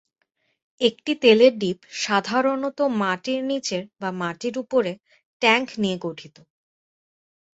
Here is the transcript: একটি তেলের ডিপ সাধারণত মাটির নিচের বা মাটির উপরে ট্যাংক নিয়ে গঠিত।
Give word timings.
একটি 0.81 1.11
তেলের 1.21 1.53
ডিপ 1.57 1.79
সাধারণত 2.01 2.79
মাটির 3.01 3.39
নিচের 3.43 3.83
বা 4.01 4.09
মাটির 4.21 4.55
উপরে 4.57 4.91
ট্যাংক 5.41 5.67
নিয়ে 5.81 5.97
গঠিত। 6.01 6.35